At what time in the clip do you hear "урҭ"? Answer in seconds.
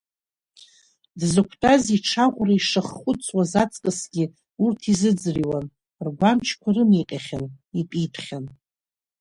4.63-4.81